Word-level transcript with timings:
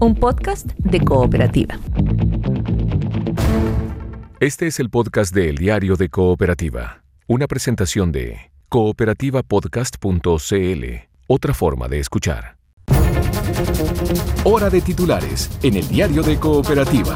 un 0.00 0.14
podcast 0.14 0.66
de 0.78 1.00
cooperativa. 1.00 1.78
Este 4.40 4.66
es 4.66 4.80
el 4.80 4.88
podcast 4.88 5.34
de 5.34 5.50
El 5.50 5.58
Diario 5.58 5.96
de 5.96 6.08
Cooperativa, 6.08 7.02
una 7.26 7.46
presentación 7.46 8.10
de 8.10 8.50
cooperativapodcast.cl, 8.70 10.84
otra 11.26 11.52
forma 11.52 11.88
de 11.88 11.98
escuchar. 11.98 12.56
Hora 14.44 14.70
de 14.70 14.80
titulares 14.80 15.50
en 15.62 15.76
El 15.76 15.86
Diario 15.86 16.22
de 16.22 16.38
Cooperativa. 16.38 17.14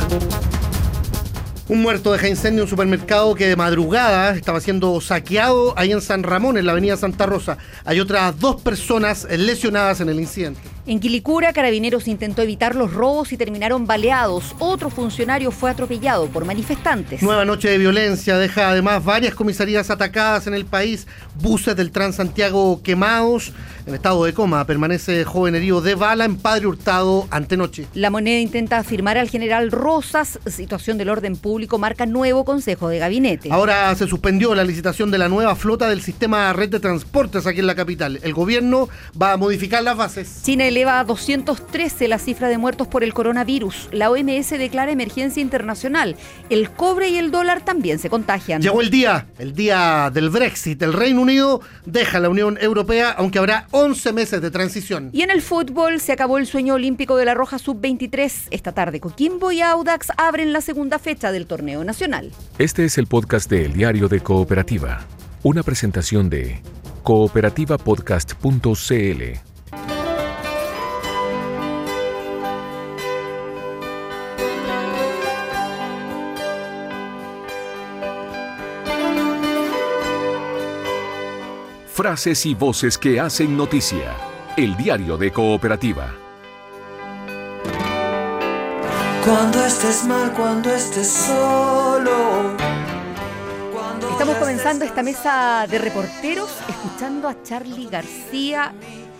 Un 1.69 1.81
muerto 1.81 2.13
deja 2.13 2.29
incendio 2.29 2.59
en 2.59 2.65
un 2.65 2.71
supermercado 2.71 3.35
que 3.35 3.49
de 3.49 3.57
madrugada 3.57 4.37
estaba 4.37 4.61
siendo 4.61 5.01
saqueado 5.01 5.73
ahí 5.79 5.93
en 5.93 6.03
San 6.03 6.23
Ramón, 6.23 6.59
en 6.59 6.67
la 6.67 6.73
avenida 6.73 6.99
Santa 6.99 7.25
Rosa. 7.25 7.57
Hay 7.87 8.01
otras 8.01 8.39
dos 8.39 8.61
personas 8.61 9.27
lesionadas 9.31 10.03
en 10.03 10.11
el 10.11 10.21
incidente. 10.21 10.74
En 10.87 11.01
Quilicura, 11.01 11.55
Carabineros 11.55 12.09
intentó 12.09 12.43
evitar 12.43 12.75
los 12.75 12.93
robos 12.93 13.33
y 13.33 13.39
terminaron 13.39 13.87
baleados. 13.87 14.55
Otro 14.59 14.91
funcionario 14.91 15.51
fue 15.51 15.71
atropellado 15.71 16.27
por 16.27 16.45
manifestantes. 16.45 17.23
Nueva 17.23 17.47
noche 17.47 17.71
de 17.71 17.79
violencia 17.79 18.37
deja 18.37 18.69
además 18.69 19.03
varias 19.03 19.35
comisarías 19.35 19.89
atacadas 19.89 20.47
en 20.47 20.53
el 20.53 20.67
país, 20.67 21.07
buses 21.41 21.75
del 21.75 21.91
Transantiago 21.91 22.83
quemados. 22.83 23.53
En 23.87 23.95
estado 23.95 24.25
de 24.25 24.35
coma 24.35 24.67
permanece 24.67 25.25
joven 25.25 25.55
herido 25.55 25.81
de 25.81 25.95
bala 25.95 26.27
en 26.27 26.37
Padre 26.37 26.67
Hurtado 26.67 27.29
antenoche. 27.31 27.87
La 27.95 28.11
moneda 28.11 28.41
intenta 28.41 28.79
afirmar 28.79 29.17
al 29.17 29.31
general 29.31 29.71
Rosas. 29.71 30.39
Situación 30.47 30.99
del 30.99 31.09
orden 31.09 31.37
público 31.37 31.79
marca 31.79 32.05
nuevo 32.05 32.45
consejo 32.45 32.89
de 32.89 32.99
gabinete. 32.99 33.51
Ahora 33.53 33.95
se 33.95 34.07
suspendió 34.07 34.55
la 34.55 34.65
licitación 34.65 35.11
de 35.11 35.19
la 35.19 35.29
nueva 35.29 35.57
flota 35.57 35.89
del 35.89 36.03
sistema 36.03 36.53
red 36.53 36.69
de 36.69 36.81
transportes 36.81 37.47
aquí 37.47 37.61
en 37.61 37.67
la 37.67 37.75
capital. 37.75 38.21
El 38.23 38.35
gobierno 38.35 38.89
va 39.21 39.33
a 39.33 39.37
modificar 39.39 39.83
las 39.83 39.97
bases. 39.97 40.41
China 40.43 40.67
eleva 40.75 40.99
a 40.99 41.05
213 41.05 42.09
la 42.09 42.19
cifra 42.19 42.49
de 42.49 42.59
muertos 42.59 42.89
por 42.89 43.05
el 43.05 43.15
coronavirus. 43.15 43.91
La 43.93 44.11
OMS 44.11 44.51
declara 44.51 44.91
emergencia 44.91 45.41
internacional. 45.41 46.17
El 46.51 46.69
cobre 46.71 47.11
y 47.11 47.17
el 47.17 47.31
dólar 47.31 47.65
también 47.65 48.01
se 48.01 48.11
contagian. 48.11 48.61
Llegó 48.61 48.81
el 48.81 48.91
día, 48.91 49.29
el 49.39 49.55
día 49.55 50.11
del 50.13 50.31
Brexit. 50.31 50.83
El 50.83 50.93
Reino 50.93 51.23
Unido 51.23 51.61
deja 51.87 52.19
la 52.19 52.29
Unión 52.29 52.59
Europea, 52.61 53.15
aunque 53.17 53.39
habrá 53.39 53.69
11 53.71 54.13
meses 54.13 54.43
de 54.43 54.51
transición. 54.51 55.11
Y 55.13 55.23
en 55.23 55.31
el 55.31 55.43
fútbol 55.43 56.01
se 56.01 56.11
acabó 56.11 56.39
el 56.39 56.49
sueño 56.49 56.75
olímpico 56.75 57.17
de 57.17 57.25
la 57.25 57.35
Roja 57.35 57.61
Sub-23. 57.61 58.49
Esta 58.51 58.73
tarde 58.73 58.99
Coquimbo 58.99 59.53
y 59.53 59.61
Audax 59.61 60.09
abren 60.17 60.53
la 60.53 60.61
segunda 60.61 60.99
fecha 60.99 61.31
del 61.31 61.47
torneo 61.47 61.85
nacional. 61.85 62.33
Este 62.59 62.85
es 62.85 62.99
el 62.99 63.07
podcast 63.07 63.49
de 63.49 63.67
El 63.67 63.75
Diario 63.75 64.09
de 64.09 64.19
Cooperativa, 64.19 65.07
una 65.45 65.63
presentación 65.63 66.29
de 66.29 66.61
cooperativapodcast.cl. 67.05 69.54
Frases 81.95 82.45
y 82.45 82.57
voces 82.57 82.99
que 82.99 83.21
hacen 83.21 83.57
noticia. 83.57 84.17
El 84.57 84.77
diario 84.77 85.17
de 85.17 85.31
Cooperativa. 85.31 86.13
Cuando 89.25 89.65
estés 89.65 90.05
mal, 90.05 90.33
cuando 90.33 90.75
estés 90.75 91.07
solo. 91.07 92.57
cuando 93.73 94.11
Estamos 94.11 94.35
comenzando 94.39 94.85
esta 94.85 95.05
mesa 95.05 95.69
de 95.71 95.79
reporteros 95.79 96.51
escuchando 96.69 97.29
a 97.29 97.41
Charlie 97.45 97.87
García, 97.87 98.75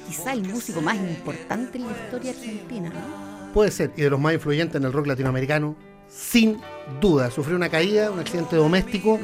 quizá 0.09 0.33
el 0.33 0.43
músico 0.43 0.81
más 0.81 0.97
importante 0.97 1.79
en 1.79 1.87
la 1.87 1.93
historia 1.93 2.33
argentina, 2.33 2.89
¿no? 2.89 3.53
Puede 3.53 3.71
ser, 3.71 3.93
y 3.97 4.03
de 4.03 4.11
los 4.11 4.19
más 4.19 4.35
influyentes 4.35 4.75
en 4.75 4.85
el 4.85 4.93
rock 4.93 5.07
latinoamericano, 5.07 5.77
sin 6.15 6.61
duda. 7.01 7.31
Sufrió 7.31 7.57
una 7.57 7.69
caída, 7.69 8.11
un 8.11 8.21
accidente 8.21 8.57
doméstico. 8.57 9.19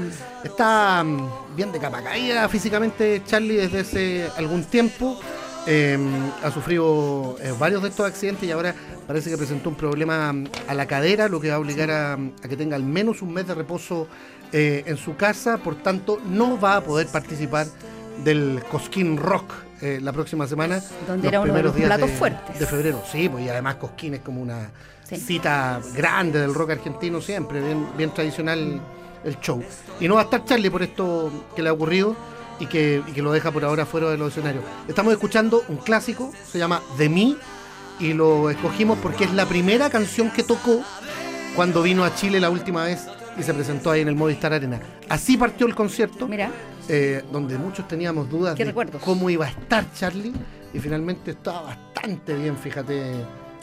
Está 0.45 1.05
mm, 1.05 1.57
bien 1.57 1.73
de 1.73 1.79
capa 1.79 2.03
caída 2.03 2.49
físicamente 2.49 3.23
Charlie 3.27 3.57
desde 3.57 3.81
hace 3.81 4.29
algún 4.37 4.65
tiempo. 4.65 5.19
Eh, 5.67 5.99
ha 6.43 6.51
sufrido 6.51 7.37
eh, 7.41 7.53
varios 7.59 7.83
de 7.83 7.91
estos 7.91 8.07
accidentes 8.07 8.49
y 8.49 8.51
ahora 8.51 8.75
parece 9.07 9.29
que 9.29 9.37
presentó 9.37 9.69
un 9.69 9.75
problema 9.75 10.33
mm, 10.33 10.47
a 10.69 10.75
la 10.75 10.87
cadera, 10.87 11.29
lo 11.29 11.41
que 11.41 11.51
va 11.51 11.57
a 11.57 11.59
obligar 11.59 11.91
a, 11.91 12.15
a 12.15 12.49
que 12.49 12.57
tenga 12.57 12.77
al 12.77 12.85
menos 12.85 13.23
un 13.23 13.35
mes 13.35 13.47
de 13.47 13.55
reposo 13.55 14.09
eh, 14.53 14.83
en 14.87 14.97
su 14.97 15.17
casa. 15.17 15.59
Por 15.59 15.77
tanto, 15.77 16.19
no 16.27 16.59
va 16.59 16.77
a 16.77 16.81
poder 16.81 17.07
participar 17.07 17.67
del 18.25 18.63
Cosquín 18.71 19.17
Rock 19.17 19.53
eh, 19.83 19.99
la 20.03 20.13
próxima 20.13 20.47
semana. 20.47 20.83
Donde 21.07 21.25
los 21.25 21.33
era 21.33 21.41
uno 21.41 21.55
de 21.55 21.63
los 21.63 21.75
días 21.75 21.87
platos 21.87 22.11
de- 22.11 22.17
fuertes. 22.17 22.59
De 22.59 22.67
febrero, 22.67 23.03
sí, 23.11 23.29
pues 23.29 23.45
y 23.45 23.49
además 23.49 23.77
Cosquín 23.77 24.15
es 24.15 24.21
como 24.21 24.41
una 24.41 24.71
Sí. 25.09 25.17
cita 25.17 25.81
grande 25.95 26.39
del 26.41 26.55
rock 26.55 26.71
argentino 26.71 27.21
siempre, 27.21 27.61
bien, 27.61 27.87
bien 27.97 28.11
tradicional 28.15 28.81
el 29.25 29.41
show. 29.41 29.63
Y 29.99 30.07
no 30.09 30.15
va 30.15 30.21
a 30.21 30.25
estar 30.25 30.45
Charlie 30.45 30.71
por 30.71 30.83
esto 30.83 31.31
que 31.57 31.63
le 31.63 31.69
ha 31.69 31.73
ocurrido 31.73 32.15
y 32.61 32.67
que, 32.67 33.03
y 33.07 33.13
que 33.13 33.21
lo 33.23 33.33
deja 33.33 33.51
por 33.51 33.65
ahora 33.65 33.85
fuera 33.87 34.09
de 34.11 34.17
los 34.17 34.29
escenarios. 34.33 34.63
Estamos 34.87 35.13
escuchando 35.13 35.63
un 35.69 35.79
clásico, 35.79 36.33
se 36.51 36.59
llama 36.59 36.81
De 36.97 37.09
mí, 37.09 37.37
y 37.99 38.13
lo 38.13 38.51
escogimos 38.51 38.99
porque 39.03 39.25
es 39.25 39.33
la 39.35 39.47
primera 39.47 39.91
canción 39.91 40.31
que 40.31 40.43
tocó 40.43 40.83
cuando 41.57 41.83
vino 41.83 42.05
a 42.05 42.15
Chile 42.15 42.39
la 42.41 42.49
última 42.51 42.85
vez 42.85 43.07
y 43.37 43.43
se 43.43 43.53
presentó 43.53 43.91
ahí 43.91 44.03
en 44.03 44.09
el 44.09 44.15
Movistar 44.15 44.53
Arena. 44.53 44.79
Así 45.09 45.37
partió 45.37 45.67
el 45.67 45.75
concierto 45.75 46.29
Mira, 46.29 46.51
eh, 46.93 47.25
donde 47.31 47.57
muchos 47.57 47.87
teníamos 47.87 48.29
dudas 48.29 48.57
¿Qué 48.57 48.65
de 48.65 48.71
recuerdos? 48.71 49.01
cómo 49.01 49.31
iba 49.31 49.47
a 49.47 49.49
estar 49.51 49.85
Charlie 49.95 50.33
y 50.75 50.79
finalmente 50.81 51.31
estaba 51.31 51.63
bastante 51.63 52.35
bien, 52.35 52.57
fíjate, 52.57 53.13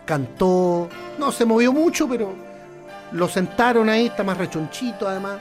cantó, 0.05 0.87
no 1.19 1.29
se 1.33 1.43
movió 1.43 1.73
mucho, 1.73 2.07
pero 2.07 2.33
lo 3.11 3.27
sentaron 3.27 3.89
ahí, 3.89 4.05
está 4.05 4.23
más 4.23 4.37
rechonchito 4.37 5.09
además, 5.09 5.39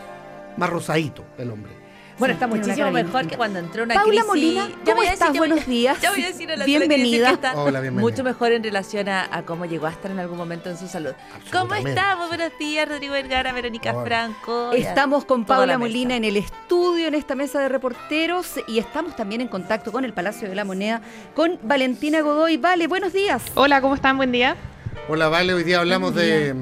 más 0.57 0.69
rosadito 0.69 1.25
el 1.39 1.51
hombre. 1.51 1.86
Bueno, 2.19 2.35
está 2.35 2.47
Muchísimo 2.47 2.91
mejor 2.91 3.27
que 3.27 3.37
cuando 3.37 3.59
entró 3.59 3.83
una 3.85 3.95
Paula 3.95 4.09
crisis. 4.11 4.27
Molina, 4.27 4.69
Ya 4.69 4.75
¿cómo 4.85 4.97
voy 4.97 5.07
a 5.07 5.13
estás? 5.13 5.29
decir- 5.29 5.35
ya 5.35 5.41
voy- 5.41 5.49
Buenos 5.49 5.67
días. 5.67 6.01
Ya 6.01 6.11
voy 6.11 6.23
a 6.23 6.27
decir 6.27 6.51
a 6.51 6.57
la 6.57 6.65
Bienvenida. 6.65 7.29
que 7.29 7.35
está 7.35 7.55
Hola, 7.55 7.81
bienvenida. 7.81 8.01
mucho 8.11 8.25
mejor 8.25 8.53
en 8.53 8.63
relación 8.65 9.09
a, 9.09 9.29
a 9.31 9.43
cómo 9.43 9.65
llegó 9.67 9.87
a 9.87 9.91
estar 9.91 10.11
en 10.11 10.19
algún 10.19 10.39
momento 10.39 10.71
en 10.71 10.79
su 10.79 10.89
salud. 10.89 11.13
¿Cómo 11.53 11.75
estamos? 11.75 12.29
Buenos 12.29 12.53
días, 12.59 12.89
Rodrigo 12.89 13.13
Vergara, 13.13 13.53
Verónica 13.53 13.93
Hola. 13.95 14.05
Franco. 14.07 14.73
Estamos 14.73 15.25
con 15.25 15.45
Paula. 15.45 15.79
Molina 15.79 16.17
en 16.17 16.25
el 16.25 16.37
estudio, 16.37 17.09
en 17.09 17.15
esta 17.15 17.35
mesa 17.35 17.61
de 17.61 17.69
reporteros, 17.69 18.53
y 18.67 18.79
estamos 18.79 19.15
también 19.17 19.41
en 19.43 19.49
contacto 19.49 19.93
con 19.93 20.05
el 20.05 20.13
Palacio 20.13 20.49
de 20.49 20.55
la 20.55 20.65
Moneda, 20.65 21.03
con 21.35 21.59
Valentina 21.63 22.21
Godoy. 22.23 22.57
Vale, 22.57 22.87
buenos 22.87 23.13
días. 23.13 23.43
Hola, 23.55 23.81
¿cómo 23.81 23.95
están? 23.95 24.17
Buen 24.17 24.33
día. 24.33 24.57
Hola, 25.09 25.29
Vale, 25.29 25.53
hoy 25.55 25.63
día 25.65 25.79
hablamos 25.81 26.15
de, 26.15 26.55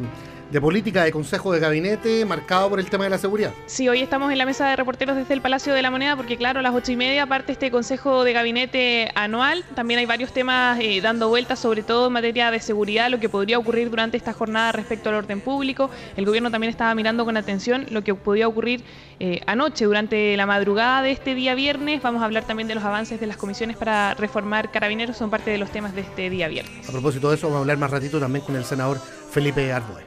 de 0.54 0.60
política 0.60 1.02
de 1.02 1.10
consejo 1.10 1.50
de 1.50 1.58
gabinete 1.58 2.24
marcado 2.24 2.70
por 2.70 2.78
el 2.78 2.88
tema 2.88 3.02
de 3.02 3.10
la 3.10 3.18
seguridad. 3.18 3.52
Sí, 3.66 3.88
hoy 3.88 4.00
estamos 4.00 4.30
en 4.30 4.38
la 4.38 4.46
mesa 4.46 4.68
de 4.68 4.76
reporteros 4.76 5.16
desde 5.16 5.34
el 5.34 5.40
Palacio 5.40 5.74
de 5.74 5.82
la 5.82 5.90
Moneda 5.90 6.14
porque, 6.14 6.36
claro, 6.36 6.60
a 6.60 6.62
las 6.62 6.72
ocho 6.72 6.92
y 6.92 6.96
media 6.96 7.26
parte 7.26 7.50
este 7.50 7.72
Consejo 7.72 8.22
de 8.22 8.32
Gabinete 8.32 9.10
anual. 9.16 9.64
También 9.74 9.98
hay 9.98 10.06
varios 10.06 10.32
temas 10.32 10.78
eh, 10.80 11.00
dando 11.00 11.28
vueltas, 11.28 11.58
sobre 11.58 11.82
todo 11.82 12.06
en 12.06 12.12
materia 12.12 12.52
de 12.52 12.60
seguridad, 12.60 13.10
lo 13.10 13.18
que 13.18 13.28
podría 13.28 13.58
ocurrir 13.58 13.90
durante 13.90 14.16
esta 14.16 14.32
jornada 14.32 14.70
respecto 14.70 15.08
al 15.08 15.16
orden 15.16 15.40
público. 15.40 15.90
El 16.16 16.24
gobierno 16.24 16.52
también 16.52 16.70
estaba 16.70 16.94
mirando 16.94 17.24
con 17.24 17.36
atención 17.36 17.86
lo 17.90 18.04
que 18.04 18.14
podía 18.14 18.46
ocurrir 18.46 18.84
eh, 19.18 19.40
anoche, 19.48 19.86
durante 19.86 20.36
la 20.36 20.46
madrugada 20.46 21.02
de 21.02 21.10
este 21.10 21.34
día 21.34 21.56
viernes. 21.56 22.00
Vamos 22.00 22.22
a 22.22 22.26
hablar 22.26 22.44
también 22.44 22.68
de 22.68 22.76
los 22.76 22.84
avances 22.84 23.18
de 23.18 23.26
las 23.26 23.38
comisiones 23.38 23.76
para 23.76 24.14
reformar 24.14 24.70
carabineros, 24.70 25.16
son 25.16 25.30
parte 25.30 25.50
de 25.50 25.58
los 25.58 25.70
temas 25.70 25.96
de 25.96 26.02
este 26.02 26.30
día 26.30 26.46
viernes. 26.46 26.88
A 26.88 26.92
propósito 26.92 27.28
de 27.30 27.34
eso, 27.34 27.48
vamos 27.48 27.56
a 27.56 27.60
hablar 27.62 27.76
más 27.76 27.90
ratito 27.90 28.20
también 28.20 28.44
con 28.44 28.54
el 28.54 28.64
senador 28.64 29.00
Felipe 29.32 29.72
Arboe. 29.72 30.04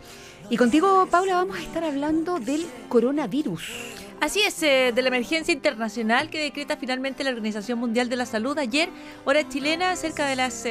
Y 0.49 0.55
contigo, 0.55 1.05
Paula, 1.11 1.35
vamos 1.35 1.57
a 1.57 1.61
estar 1.61 1.83
hablando 1.83 2.39
del 2.39 2.65
coronavirus. 2.87 4.06
Así 4.19 4.41
es, 4.41 4.63
eh, 4.63 4.91
de 4.95 5.01
la 5.03 5.09
emergencia 5.09 5.53
internacional 5.53 6.31
que 6.31 6.39
decreta 6.39 6.75
finalmente 6.75 7.23
la 7.23 7.29
Organización 7.29 7.77
Mundial 7.77 8.09
de 8.09 8.15
la 8.15 8.25
Salud 8.25 8.57
ayer, 8.57 8.89
hora 9.25 9.47
chilena, 9.47 9.95
cerca 9.95 10.25
de 10.25 10.35
las 10.35 10.65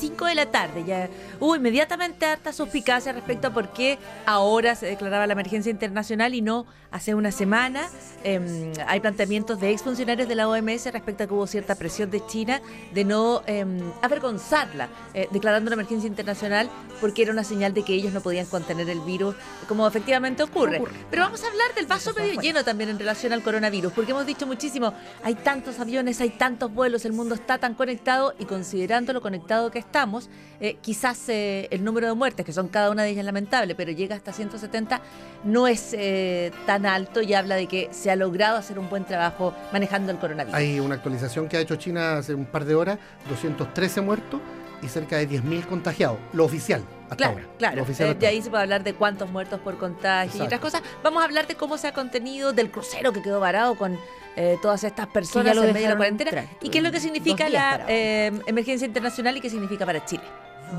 5 0.00 0.24
de 0.24 0.34
la 0.34 0.46
tarde. 0.46 0.82
Ya 0.86 1.10
hubo 1.38 1.54
inmediatamente 1.54 2.24
harta 2.24 2.54
suspicacia 2.54 3.12
respecto 3.12 3.48
a 3.48 3.50
por 3.52 3.72
qué 3.74 3.98
ahora 4.24 4.74
se 4.74 4.86
declaraba 4.86 5.26
la 5.26 5.34
emergencia 5.34 5.70
internacional 5.70 6.34
y 6.34 6.40
no 6.40 6.66
hace 6.90 7.14
una 7.14 7.30
semana. 7.30 7.88
Eh, 8.24 8.72
hay 8.86 9.00
planteamientos 9.00 9.60
de 9.60 9.70
exfuncionarios 9.70 10.28
de 10.28 10.34
la 10.34 10.48
OMS 10.48 10.86
respecto 10.92 11.24
a 11.24 11.26
que 11.26 11.34
hubo 11.34 11.46
cierta 11.46 11.74
presión 11.74 12.10
de 12.10 12.24
China 12.26 12.60
de 12.94 13.04
no 13.04 13.42
eh, 13.46 13.64
avergonzarla, 14.02 14.88
eh, 15.14 15.28
declarando 15.30 15.68
una 15.68 15.74
emergencia 15.74 16.08
internacional 16.08 16.70
porque 17.00 17.22
era 17.22 17.32
una 17.32 17.44
señal 17.44 17.74
de 17.74 17.82
que 17.82 17.92
ellos 17.92 18.12
no 18.12 18.20
podían 18.20 18.46
contener 18.46 18.88
el 18.88 19.00
virus, 19.00 19.34
como 19.68 19.86
efectivamente 19.86 20.42
ocurre. 20.42 20.78
Ocurre. 20.78 20.92
Pero 21.10 21.22
vamos 21.22 21.44
a 21.44 21.48
hablar 21.48 21.74
del 21.74 21.86
vaso 21.86 22.14
medio 22.14 22.40
lleno 22.40 22.64
también 22.64 22.85
en 22.88 22.98
relación 22.98 23.32
al 23.32 23.42
coronavirus, 23.42 23.92
porque 23.92 24.12
hemos 24.12 24.26
dicho 24.26 24.46
muchísimo, 24.46 24.92
hay 25.22 25.34
tantos 25.34 25.80
aviones, 25.80 26.20
hay 26.20 26.30
tantos 26.30 26.72
vuelos, 26.72 27.04
el 27.04 27.12
mundo 27.12 27.34
está 27.34 27.58
tan 27.58 27.74
conectado 27.74 28.34
y 28.38 28.44
considerando 28.44 29.12
lo 29.12 29.20
conectado 29.20 29.70
que 29.70 29.78
estamos, 29.78 30.28
eh, 30.60 30.76
quizás 30.80 31.28
eh, 31.28 31.68
el 31.70 31.84
número 31.84 32.06
de 32.06 32.14
muertes, 32.14 32.44
que 32.44 32.52
son 32.52 32.68
cada 32.68 32.90
una 32.90 33.02
de 33.02 33.10
ellas 33.10 33.24
lamentable, 33.24 33.74
pero 33.74 33.92
llega 33.92 34.16
hasta 34.16 34.32
170, 34.32 35.00
no 35.44 35.66
es 35.68 35.92
eh, 35.92 36.52
tan 36.66 36.86
alto 36.86 37.22
y 37.22 37.34
habla 37.34 37.56
de 37.56 37.66
que 37.66 37.88
se 37.92 38.10
ha 38.10 38.16
logrado 38.16 38.56
hacer 38.56 38.78
un 38.78 38.88
buen 38.88 39.04
trabajo 39.04 39.54
manejando 39.72 40.12
el 40.12 40.18
coronavirus. 40.18 40.54
Hay 40.54 40.80
una 40.80 40.96
actualización 40.96 41.48
que 41.48 41.56
ha 41.56 41.60
hecho 41.60 41.76
China 41.76 42.18
hace 42.18 42.34
un 42.34 42.46
par 42.46 42.64
de 42.64 42.74
horas, 42.74 42.98
213 43.28 44.00
muertos 44.00 44.40
y 44.82 44.88
cerca 44.88 45.16
de 45.16 45.28
10.000 45.28 45.66
contagiados, 45.66 46.18
lo 46.32 46.44
oficial. 46.44 46.82
Hasta 47.06 47.16
Claro, 47.16 47.32
ahora. 47.34 47.46
claro. 47.58 47.86
Eh, 47.98 48.14
de 48.14 48.26
ahí 48.26 48.42
se 48.42 48.50
puede 48.50 48.62
hablar 48.64 48.84
de 48.84 48.94
cuántos 48.94 49.30
muertos 49.30 49.60
por 49.60 49.78
contagio 49.78 50.42
y 50.42 50.46
otras 50.46 50.60
cosas. 50.60 50.82
Vamos 51.02 51.22
a 51.22 51.24
hablar 51.24 51.46
de 51.46 51.54
cómo 51.54 51.78
se 51.78 51.86
ha 51.88 51.92
contenido 51.92 52.52
del 52.52 52.70
crucero 52.70 53.12
que 53.12 53.22
quedó 53.22 53.40
varado 53.40 53.76
con 53.76 53.98
eh, 54.36 54.58
todas 54.60 54.84
estas 54.84 55.06
personas 55.06 55.56
en 55.56 55.62
medio 55.72 55.82
de 55.82 55.88
la 55.88 55.96
cuarentena 55.96 56.30
entrar. 56.30 56.48
y 56.60 56.68
qué 56.68 56.78
es 56.78 56.84
lo 56.84 56.92
que 56.92 57.00
significa 57.00 57.48
la 57.48 57.84
eh, 57.88 58.32
emergencia 58.46 58.86
internacional 58.86 59.36
y 59.36 59.40
qué 59.40 59.48
significa 59.50 59.86
para 59.86 60.04
Chile. 60.04 60.24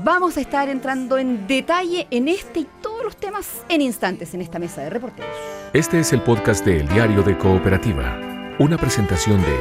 Vamos 0.04 0.36
a 0.36 0.42
estar 0.42 0.68
entrando 0.68 1.16
en 1.16 1.46
detalle 1.46 2.06
en 2.10 2.28
este 2.28 2.60
y 2.60 2.68
todos 2.82 3.02
los 3.02 3.16
temas 3.16 3.64
en 3.70 3.80
instantes 3.80 4.34
en 4.34 4.42
esta 4.42 4.58
mesa 4.58 4.82
de 4.82 4.90
reporteros. 4.90 5.30
Este 5.72 6.00
es 6.00 6.12
el 6.12 6.20
podcast 6.20 6.62
de 6.64 6.80
El 6.80 6.88
Diario 6.88 7.22
de 7.22 7.38
Cooperativa, 7.38 8.18
una 8.58 8.76
presentación 8.76 9.40
de 9.40 9.56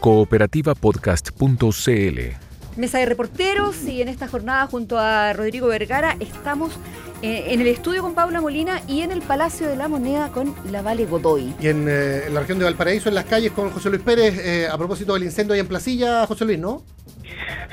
cooperativapodcast.cl. 0.00 2.49
Mesa 2.80 2.98
de 2.98 3.04
reporteros 3.04 3.84
y 3.84 4.00
en 4.00 4.08
esta 4.08 4.26
jornada 4.26 4.66
junto 4.66 4.98
a 4.98 5.34
Rodrigo 5.34 5.68
Vergara 5.68 6.16
estamos 6.18 6.72
eh, 7.20 7.48
en 7.48 7.60
el 7.60 7.66
estudio 7.66 8.00
con 8.00 8.14
Paula 8.14 8.40
Molina 8.40 8.80
y 8.88 9.02
en 9.02 9.12
el 9.12 9.20
Palacio 9.20 9.68
de 9.68 9.76
la 9.76 9.86
Moneda 9.86 10.30
con 10.30 10.54
la 10.70 10.80
Vale 10.80 11.04
Godoy. 11.04 11.54
Y 11.60 11.68
en, 11.68 11.86
eh, 11.86 12.30
la 12.32 12.40
región 12.40 12.58
de 12.58 12.64
Valparaíso, 12.64 13.10
en 13.10 13.16
las 13.16 13.26
calles, 13.26 13.52
con 13.52 13.70
José 13.70 13.90
Luis 13.90 14.00
Pérez, 14.00 14.38
eh, 14.38 14.66
a 14.66 14.78
propósito 14.78 15.12
del 15.12 15.24
incendio 15.24 15.52
ahí 15.52 15.60
en 15.60 15.66
Placilla, 15.66 16.26
José 16.26 16.46
Luis, 16.46 16.58
¿no? 16.58 16.82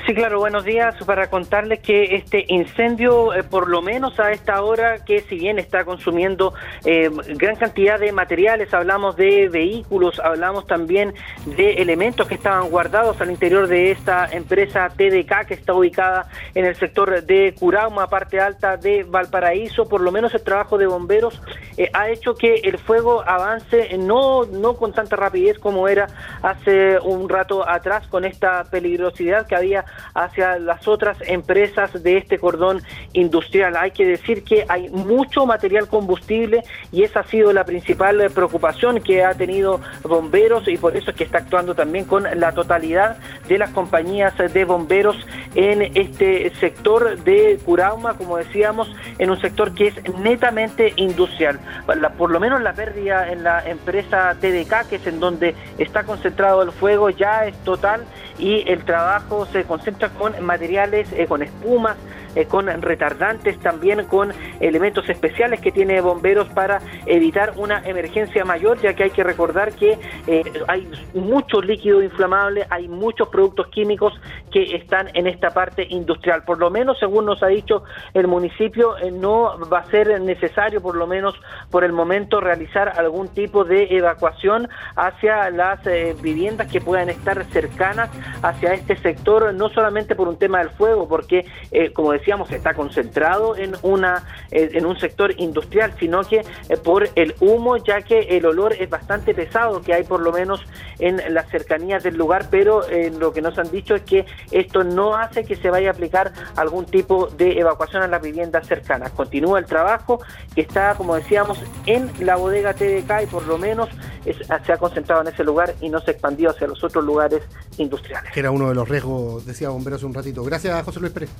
Sí, 0.08 0.14
claro, 0.14 0.38
buenos 0.38 0.64
días. 0.64 0.94
Para 1.04 1.28
contarles 1.28 1.80
que 1.80 2.16
este 2.16 2.46
incendio, 2.48 3.34
eh, 3.34 3.42
por 3.42 3.68
lo 3.68 3.82
menos 3.82 4.18
a 4.18 4.32
esta 4.32 4.62
hora, 4.62 5.04
que 5.04 5.20
si 5.20 5.36
bien 5.36 5.58
está 5.58 5.84
consumiendo 5.84 6.54
eh, 6.86 7.10
gran 7.36 7.56
cantidad 7.56 8.00
de 8.00 8.10
materiales, 8.10 8.72
hablamos 8.72 9.16
de 9.16 9.50
vehículos, 9.50 10.18
hablamos 10.18 10.66
también 10.66 11.12
de 11.44 11.74
elementos 11.74 12.26
que 12.26 12.36
estaban 12.36 12.70
guardados 12.70 13.20
al 13.20 13.30
interior 13.30 13.66
de 13.68 13.90
esta 13.90 14.26
empresa 14.32 14.88
TDK 14.88 15.46
que 15.46 15.52
está 15.52 15.74
ubicada 15.74 16.30
en 16.54 16.64
el 16.64 16.74
sector 16.76 17.22
de 17.22 17.54
Curauma, 17.58 18.08
parte 18.08 18.40
alta 18.40 18.78
de 18.78 19.04
Valparaíso, 19.04 19.90
por 19.90 20.00
lo 20.00 20.10
menos 20.10 20.34
el 20.34 20.42
trabajo 20.42 20.78
de 20.78 20.86
bomberos 20.86 21.38
eh, 21.76 21.90
ha 21.92 22.08
hecho 22.08 22.34
que 22.34 22.54
el 22.64 22.78
fuego 22.78 23.22
avance 23.28 23.96
no, 23.98 24.46
no 24.46 24.74
con 24.74 24.94
tanta 24.94 25.16
rapidez 25.16 25.58
como 25.58 25.86
era 25.86 26.08
hace 26.42 26.98
un 26.98 27.28
rato 27.28 27.68
atrás 27.68 28.06
con 28.08 28.24
esta 28.24 28.64
peligrosidad 28.64 29.46
que 29.46 29.54
había 29.54 29.84
hacia 30.14 30.58
las 30.58 30.86
otras 30.88 31.18
empresas 31.26 32.02
de 32.02 32.18
este 32.18 32.38
cordón 32.38 32.82
industrial. 33.12 33.76
Hay 33.76 33.90
que 33.90 34.06
decir 34.06 34.44
que 34.44 34.64
hay 34.68 34.88
mucho 34.88 35.46
material 35.46 35.88
combustible 35.88 36.62
y 36.92 37.02
esa 37.02 37.20
ha 37.20 37.24
sido 37.24 37.52
la 37.52 37.64
principal 37.64 38.20
eh, 38.20 38.30
preocupación 38.30 39.00
que 39.00 39.24
ha 39.24 39.34
tenido 39.34 39.80
bomberos 40.02 40.68
y 40.68 40.76
por 40.76 40.96
eso 40.96 41.10
es 41.10 41.16
que 41.16 41.24
está 41.24 41.38
actuando 41.38 41.74
también 41.74 42.04
con 42.04 42.24
la 42.38 42.52
totalidad 42.52 43.18
de 43.48 43.58
las 43.58 43.70
compañías 43.70 44.34
de 44.36 44.64
bomberos 44.64 45.16
en 45.54 45.82
este 45.94 46.50
sector 46.60 47.18
de 47.24 47.58
Curauma, 47.64 48.14
como 48.14 48.36
decíamos, 48.36 48.88
en 49.18 49.30
un 49.30 49.40
sector 49.40 49.74
que 49.74 49.88
es 49.88 49.94
netamente 50.18 50.92
industrial. 50.96 51.58
La- 51.96 52.10
por 52.10 52.30
lo 52.30 52.40
menos 52.40 52.60
la 52.62 52.72
pérdida 52.72 53.30
en 53.30 53.42
la 53.44 53.68
empresa 53.68 54.34
TDK, 54.40 54.88
que 54.88 54.96
es 54.96 55.06
en 55.06 55.20
donde 55.20 55.54
está 55.78 56.04
concentrado 56.04 56.62
el 56.62 56.72
fuego, 56.72 57.10
ya 57.10 57.46
es 57.46 57.56
total 57.64 58.02
y 58.38 58.68
el 58.70 58.84
trabajo 58.84 59.46
se 59.46 59.64
concentra 59.64 60.08
con 60.10 60.40
materiales, 60.44 61.12
eh, 61.12 61.26
con 61.26 61.42
espumas, 61.42 61.96
eh, 62.34 62.46
con 62.46 62.66
retardantes, 62.82 63.58
también 63.60 64.04
con 64.04 64.32
elementos 64.60 65.08
especiales 65.08 65.60
que 65.60 65.72
tiene 65.72 66.00
bomberos 66.00 66.48
para 66.48 66.80
evitar 67.06 67.54
una 67.56 67.80
emergencia 67.86 68.44
mayor, 68.44 68.80
ya 68.80 68.94
que 68.94 69.04
hay 69.04 69.10
que 69.10 69.24
recordar 69.24 69.72
que 69.72 69.98
eh, 70.26 70.44
hay 70.68 70.90
mucho 71.14 71.60
líquido 71.60 72.02
inflamable, 72.02 72.66
hay 72.70 72.88
muchos 72.88 73.28
productos 73.28 73.68
químicos 73.68 74.12
que 74.52 74.76
están 74.76 75.08
en 75.14 75.26
esta 75.26 75.50
parte 75.50 75.86
industrial. 75.88 76.44
Por 76.44 76.58
lo 76.58 76.70
menos, 76.70 76.98
según 76.98 77.26
nos 77.26 77.42
ha 77.42 77.48
dicho 77.48 77.82
el 78.14 78.26
municipio, 78.26 78.96
eh, 78.98 79.10
no 79.10 79.58
va 79.68 79.80
a 79.80 79.84
ser 79.86 80.20
necesario, 80.20 80.80
por 80.80 80.96
lo 80.96 81.06
menos 81.06 81.34
por 81.70 81.84
el 81.84 81.92
momento, 81.92 82.40
realizar 82.40 82.92
algún 82.98 83.28
tipo 83.28 83.64
de 83.64 83.84
evacuación 83.96 84.68
hacia 84.96 85.50
las 85.50 85.80
viviendas 86.20 86.70
que 86.70 86.80
puedan 86.80 87.08
estar 87.08 87.42
cercanas 87.46 88.10
hacia 88.42 88.74
este 88.74 88.96
sector, 88.96 89.54
no 89.54 89.68
solamente 89.70 90.14
por 90.14 90.28
un 90.28 90.38
tema 90.38 90.58
del 90.58 90.70
fuego, 90.70 91.08
porque, 91.08 91.46
como 91.94 92.12
decíamos, 92.18 92.50
está 92.50 92.74
concentrado 92.74 93.56
en, 93.56 93.74
una, 93.82 94.24
eh, 94.50 94.70
en 94.74 94.86
un 94.86 94.98
sector 94.98 95.32
industrial, 95.38 95.94
sino 95.98 96.22
que 96.22 96.44
eh, 96.68 96.76
por 96.76 97.08
el 97.14 97.34
humo, 97.40 97.76
ya 97.76 98.02
que 98.02 98.20
el 98.36 98.46
olor 98.46 98.74
es 98.74 98.88
bastante 98.88 99.34
pesado 99.34 99.80
que 99.80 99.94
hay 99.94 100.04
por 100.04 100.20
lo 100.20 100.32
menos 100.32 100.60
en 100.98 101.22
las 101.32 101.48
cercanías 101.48 102.02
del 102.02 102.16
lugar, 102.16 102.46
pero 102.50 102.88
eh, 102.88 103.10
lo 103.16 103.32
que 103.32 103.40
nos 103.40 103.58
han 103.58 103.70
dicho 103.70 103.94
es 103.94 104.02
que 104.02 104.26
esto 104.50 104.84
no 104.84 105.16
hace 105.16 105.44
que 105.44 105.56
se 105.56 105.70
vaya 105.70 105.90
a 105.90 105.92
aplicar 105.92 106.32
algún 106.56 106.84
tipo 106.84 107.26
de 107.26 107.58
evacuación 107.58 108.02
a 108.02 108.08
las 108.08 108.22
viviendas 108.22 108.66
cercanas. 108.66 109.12
Continúa 109.12 109.58
el 109.58 109.66
trabajo 109.66 110.20
que 110.54 110.62
está, 110.62 110.94
como 110.94 111.14
decíamos, 111.14 111.58
en 111.86 112.10
la 112.20 112.36
bodega 112.36 112.74
TDK 112.74 113.22
y 113.24 113.26
por 113.26 113.46
lo 113.46 113.58
menos 113.58 113.88
se 114.24 114.72
ha 114.72 114.76
concentrado 114.76 115.22
en 115.22 115.28
ese 115.28 115.44
lugar 115.44 115.74
y 115.80 115.88
no 115.88 116.00
se 116.00 116.10
expandió 116.12 116.50
hacia 116.50 116.66
los 116.66 116.82
otros 116.82 117.04
lugares 117.04 117.42
industriales. 117.78 118.36
Era 118.36 118.50
uno 118.50 118.68
de 118.68 118.74
los 118.74 118.88
riesgos, 118.88 119.46
decía 119.46 119.70
Bombero 119.70 119.96
hace 119.96 120.06
un 120.06 120.14
ratito. 120.14 120.42
Gracias, 120.44 120.84
José 120.84 121.00
Luis 121.00 121.12
Pérez. 121.12 121.30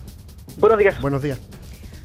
Buenos 0.58 0.78
días. 0.78 1.00
Buenos 1.00 1.22
días. 1.22 1.38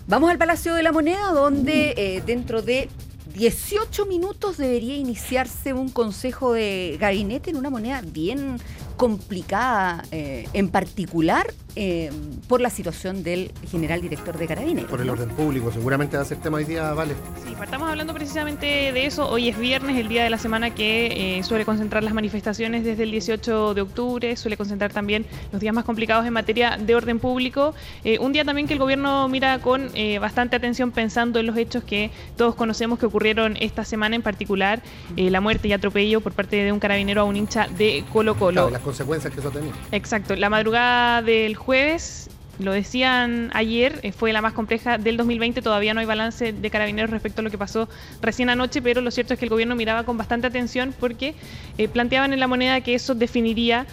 Vamos 0.08 0.30
al 0.30 0.38
Palacio 0.38 0.76
de 0.76 0.84
la 0.84 0.92
Moneda 0.92 1.32
donde 1.32 1.94
eh, 1.98 2.24
dentro 2.26 2.62
de 2.62 2.88
18 3.34 4.06
minutos 4.06 4.58
debería 4.58 4.96
iniciarse 4.96 5.74
un 5.74 5.90
consejo 5.90 6.54
de 6.54 6.98
gabinete 7.00 7.50
en 7.50 7.58
una 7.58 7.72
moneda 7.72 8.02
bien 8.06 8.58
complicada, 8.96 10.04
eh, 10.12 10.48
en 10.54 10.70
particular 10.70 11.52
eh, 11.76 12.12
por 12.48 12.62
la 12.62 12.70
situación 12.70 13.24
del 13.24 13.52
general 13.70 14.02
director 14.02 14.38
de 14.38 14.48
Carabineros. 14.48 14.90
Por 14.90 15.02
el 15.02 15.10
orden 15.10 15.30
público, 15.30 15.72
seguramente 15.72 16.18
va 16.18 16.24
a 16.24 16.26
ser 16.26 16.38
tema 16.38 16.58
hoy 16.58 16.66
día, 16.66 16.94
vale. 16.94 17.16
Sí, 17.46 17.54
partamos 17.58 17.90
hablando 17.90 18.14
precisamente 18.14 18.92
de 18.92 19.06
eso. 19.06 19.30
Hoy 19.30 19.50
es 19.50 19.58
viernes, 19.58 19.98
el 19.98 20.08
día 20.08 20.24
de 20.24 20.30
la 20.30 20.38
semana 20.38 20.74
que 20.76 21.38
eh, 21.38 21.44
suele 21.44 21.66
concentrar 21.66 22.04
las 22.04 22.14
manifestaciones 22.14 22.84
desde 22.84 23.04
el 23.04 23.12
18 23.12 23.74
de 23.74 23.82
octubre, 23.82 24.36
suele 24.36 24.58
concentrar 24.58 24.94
también 24.94 25.26
los 25.52 25.62
días 25.62 25.74
más 25.74 25.86
complicados 25.86 26.26
en 26.26 26.34
materia 26.34 26.78
de 26.78 26.96
orden 26.96 27.20
público. 27.20 27.74
Eh, 28.04 28.20
un 28.20 28.34
día 28.34 28.46
también 28.46 28.68
que 28.68 28.74
el 28.74 28.80
gobierno 28.80 29.28
mira 29.28 29.60
con 29.60 29.90
eh, 29.94 30.20
bastante 30.20 30.56
atención 30.56 30.92
pensando 30.92 31.40
en 31.40 31.48
los 31.48 31.58
hechos 31.58 31.84
que 31.84 32.12
todos 32.38 32.56
conocemos 32.56 33.00
que 33.00 33.06
ocurrieron 33.06 33.58
esta 33.60 33.86
semana 33.86 34.16
en 34.16 34.22
particular, 34.22 34.82
eh, 35.16 35.30
la 35.30 35.42
muerte 35.42 35.68
y 35.68 35.74
atropello 35.74 36.22
por 36.22 36.34
parte 36.34 36.58
de 36.58 36.72
un 36.72 36.80
carabinero 36.80 37.22
a 37.22 37.24
un 37.24 37.36
hincha 37.36 37.68
de 37.68 38.04
Colo 38.12 38.36
Colo. 38.36 38.54
Claro, 38.54 38.70
las 38.70 38.82
consecuencias 38.82 39.34
que 39.34 39.40
eso 39.40 39.52
tenía. 39.52 39.72
Exacto, 39.92 40.36
la 40.36 40.50
madrugada 40.50 41.22
del 41.22 41.56
jueves, 41.66 42.30
lo 42.60 42.72
decían 42.72 43.50
ayer, 43.54 44.00
eh, 44.04 44.12
fue 44.12 44.32
la 44.32 44.42
más 44.42 44.54
compleja 44.54 44.98
del 44.98 45.18
2020, 45.18 45.62
todavía 45.62 45.94
no 45.94 46.02
hay 46.02 46.06
balance 46.06 46.54
de 46.54 46.70
carabineros 46.70 47.10
respecto 47.10 47.42
a 47.42 47.44
lo 47.44 47.50
que 47.50 47.58
pasó 47.58 47.90
recién 48.22 48.50
anoche, 48.50 48.82
pero 48.82 49.02
lo 49.02 49.10
cierto 49.12 49.34
es 49.34 49.40
que 49.40 49.46
el 49.46 49.50
gobierno 49.50 49.76
miraba 49.76 50.04
con 50.04 50.18
bastante 50.18 50.48
atención 50.48 50.94
porque 51.00 51.34
eh, 51.78 51.88
planteaban 51.88 52.32
en 52.32 52.40
la 52.40 52.48
moneda 52.48 52.82
que 52.82 52.94
eso 52.94 53.16
definiría 53.16 53.88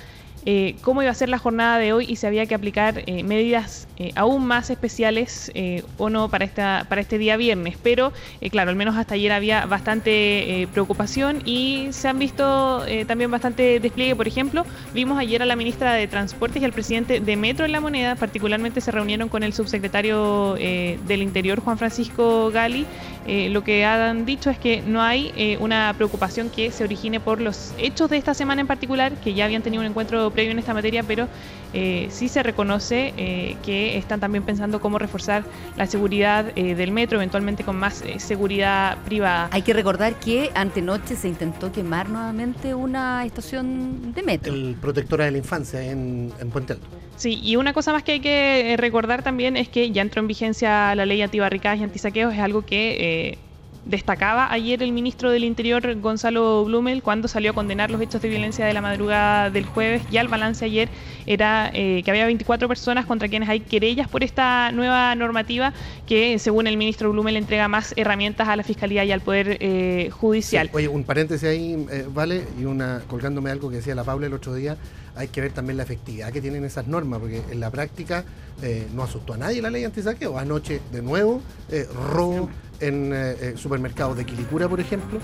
eh, 0.47 0.77
cómo 0.81 1.03
iba 1.03 1.11
a 1.11 1.15
ser 1.15 1.29
la 1.29 1.39
jornada 1.39 1.79
de 1.79 1.93
hoy 1.93 2.07
y 2.09 2.17
si 2.17 2.27
había 2.27 2.47
que 2.47 2.55
aplicar 2.55 3.03
eh, 3.07 3.23
medidas 3.23 3.87
eh, 3.99 4.13
aún 4.15 4.47
más 4.47 4.71
especiales 4.71 5.53
o 5.99 6.09
no 6.09 6.29
para, 6.29 6.45
esta, 6.45 6.87
para 6.89 7.01
este 7.01 7.19
día 7.19 7.37
viernes. 7.37 7.77
Pero, 7.83 8.13
claro, 8.51 8.71
al 8.71 8.77
menos 8.77 8.97
hasta 8.97 9.15
ayer 9.15 9.33
había 9.33 9.67
bastante 9.67 10.67
preocupación 10.73 11.43
y 11.45 11.89
se 11.91 12.09
han 12.09 12.19
visto 12.19 12.85
también 13.07 13.31
bastante 13.31 13.79
despliegue. 13.81 14.17
Por 14.17 14.27
ejemplo, 14.27 14.65
vimos 14.95 15.19
ayer 15.19 15.43
a 15.43 15.47
la 15.47 15.57
ministra 15.57 15.93
de 15.93 16.07
Transportes 16.07 16.63
y 16.63 16.65
al 16.65 16.73
presidente 16.73 17.21
de 17.21 17.37
Metro 17.37 17.67
en 17.67 17.73
la 17.73 17.81
Moneda, 17.81 18.17
particularmente 18.17 18.81
se 18.81 18.91
reunieron 18.91 19.29
con 19.29 19.43
el 19.43 19.53
subsecretario 19.53 20.55
del 20.55 21.23
Interior, 21.23 21.61
Juan 21.61 21.77
Francisco 21.77 22.51
Gali. 22.51 22.87
Eh, 23.27 23.51
lo 23.51 23.63
que 23.63 23.85
han 23.85 24.25
dicho 24.25 24.49
es 24.49 24.59
que 24.59 24.83
no 24.83 25.03
hay 25.03 25.31
eh, 25.37 25.59
una 25.61 25.93
preocupación 25.95 26.49
que 26.49 26.71
se 26.71 26.85
origine 26.85 27.21
por 27.21 27.41
los 27.41 27.75
hechos 27.77 28.09
de 28.09 28.17
esta 28.17 28.33
semana 28.33 28.63
en 28.63 28.67
particular, 28.67 29.19
que 29.19 29.35
ya 29.35 29.45
habían 29.45 29.63
tenido 29.63 29.83
un 29.83 29.87
encuentro 29.87 30.31
previo 30.31 30.53
en 30.53 30.59
esta 30.59 30.73
materia, 30.73 31.03
pero 31.03 31.29
eh, 31.73 32.09
sí 32.11 32.29
se 32.29 32.43
reconoce 32.43 33.15
eh, 33.17 33.57
que 33.65 33.97
están 33.97 34.21
también 34.21 34.45
pensando 34.45 34.81
cómo 34.81 34.99
reforzar 34.99 35.45
la 35.77 35.87
seguridad 35.87 36.53
eh, 36.57 36.75
del 36.75 36.93
metro, 36.93 37.19
eventualmente 37.19 37.65
con 37.65 37.77
más 37.77 38.03
eh, 38.03 38.21
seguridad 38.21 38.99
privada. 39.05 39.49
Hay 39.53 39.63
que 39.63 39.73
recordar 39.73 40.15
que 40.15 40.51
antenoche 40.55 41.17
se 41.17 41.29
intentó 41.29 41.73
quemar 41.73 42.09
nuevamente 42.09 42.75
una 42.75 43.25
estación 43.25 44.13
de 44.13 44.23
metro. 44.23 44.53
El 44.53 44.77
protectora 44.81 45.25
de 45.25 45.31
la 45.33 45.39
infancia 45.39 45.83
en, 45.83 46.33
en 46.41 46.51
Puente 46.51 46.75
Alto. 46.75 46.87
Sí, 47.17 47.39
y 47.43 47.57
una 47.57 47.75
cosa 47.75 47.93
más 47.93 48.03
que 48.03 48.13
hay 48.13 48.21
que 48.21 48.73
eh, 48.73 48.77
recordar 48.77 49.23
también 49.23 49.57
es 49.57 49.69
que 49.69 49.91
ya 49.91 50.01
entró 50.01 50.21
en 50.21 50.27
vigencia 50.27 50.95
la 50.95 51.05
ley 51.05 51.21
antibarricadas 51.21 51.79
y 51.79 51.85
antisaqueos, 51.85 52.33
es 52.33 52.41
algo 52.41 52.63
que 52.63 52.97
eh, 53.31 53.39
destacaba 53.85 54.53
ayer 54.53 54.83
el 54.83 54.93
ministro 54.93 55.31
del 55.31 55.45
Interior, 55.45 56.01
Gonzalo 56.01 56.65
Blumel, 56.65 57.03
cuando 57.03 57.29
salió 57.29 57.53
a 57.53 57.55
condenar 57.55 57.91
los 57.91 58.01
hechos 58.01 58.21
de 58.23 58.29
violencia 58.29 58.67
de 58.67 58.75
la 58.75 58.81
madrugada 58.81 59.51
del 59.51 59.65
jueves. 59.65 60.03
Ya 60.11 60.21
el 60.21 60.29
balance 60.29 60.65
ayer 60.65 60.89
era 61.27 61.71
eh, 61.73 62.03
que 62.05 62.11
había 62.11 62.27
24 62.27 62.69
personas 62.69 63.07
contra 63.07 63.29
quienes 63.29 63.49
hay 63.49 63.61
querellas 63.61 64.09
por 64.09 64.23
esta 64.23 64.73
nueva 64.73 65.15
normativa 65.15 65.73
que, 66.07 66.39
según 66.39 66.67
el 66.67 66.77
ministro 66.77 67.11
Blumel, 67.11 67.37
entrega 67.37 67.69
más 67.69 67.95
herramientas 67.97 68.49
a 68.49 68.57
la 68.57 68.63
Fiscalía 68.63 69.05
y 69.05 69.13
al 69.13 69.21
Poder 69.21 69.59
eh, 69.61 70.11
Judicial. 70.11 70.69
Sí, 70.69 70.77
oye, 70.77 70.89
un 70.89 71.05
paréntesis 71.05 71.49
ahí, 71.49 71.87
eh, 71.91 72.07
vale, 72.13 72.45
y 72.59 72.65
una 72.65 73.03
colgándome 73.09 73.51
algo 73.51 73.71
que 73.71 73.77
decía 73.77 73.95
la 73.95 74.05
Paula 74.05 74.27
el 74.27 74.35
otro 74.35 74.55
día, 74.55 74.77
hay 75.17 75.29
que 75.29 75.41
ver 75.41 75.53
también 75.53 75.77
la 75.77 75.83
efectividad 75.83 76.33
que 76.33 76.41
tienen 76.41 76.65
esas 76.65 76.87
normas, 76.87 77.21
porque 77.21 77.43
en 77.51 77.61
la 77.61 77.71
práctica 77.71 78.25
eh, 78.63 78.87
no 78.95 79.03
asustó 79.03 79.35
a 79.35 79.37
nadie 79.37 79.63
la 79.63 79.71
ley 79.71 79.85
antisaqueo. 79.85 80.39
Anoche, 80.39 80.81
de 80.93 81.03
nuevo, 81.03 81.43
eh, 81.71 81.87
robo 82.13 82.49
en 82.81 83.13
eh, 83.13 83.37
eh, 83.41 83.55
supermercados 83.57 84.17
de 84.17 84.25
Quilicura, 84.25 84.69
por 84.69 84.81
ejemplo, 84.81 85.19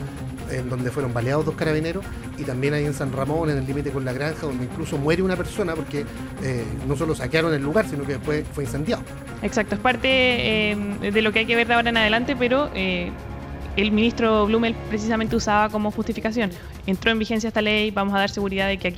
en 0.50 0.68
donde 0.68 0.90
fueron 0.90 1.12
baleados 1.12 1.46
dos 1.46 1.54
carabineros, 1.54 2.04
y 2.38 2.44
también 2.44 2.74
ahí 2.74 2.84
en 2.84 2.94
San 2.94 3.12
Ramón, 3.12 3.50
en 3.50 3.58
el 3.58 3.66
límite 3.66 3.90
con 3.90 4.04
la 4.04 4.12
granja, 4.12 4.46
donde 4.46 4.64
incluso 4.64 4.98
muere 4.98 5.22
una 5.22 5.36
persona 5.36 5.74
porque 5.74 6.04
eh, 6.42 6.64
no 6.86 6.96
solo 6.96 7.14
saquearon 7.14 7.52
el 7.54 7.62
lugar, 7.62 7.86
sino 7.88 8.04
que 8.04 8.14
después 8.14 8.44
fue 8.52 8.64
incendiado. 8.64 9.02
Exacto, 9.42 9.74
es 9.74 9.80
parte 9.80 10.76
de 11.00 11.22
lo 11.22 11.32
que 11.32 11.40
hay 11.40 11.46
que 11.46 11.56
ver 11.56 11.66
de 11.66 11.74
ahora 11.74 11.90
en 11.90 11.96
adelante, 11.96 12.34
pero 12.36 12.70
el 13.76 13.92
ministro 13.92 14.46
Blumel 14.46 14.74
precisamente 14.88 15.36
usaba 15.36 15.68
como 15.68 15.90
justificación. 15.90 16.50
Entró 16.86 17.10
en 17.10 17.18
vigencia 17.18 17.48
esta 17.48 17.60
ley, 17.60 17.90
vamos 17.90 18.14
a 18.14 18.18
dar 18.18 18.30
seguridad 18.30 18.68
de 18.68 18.78
que 18.78 18.88
aquí 18.88 18.94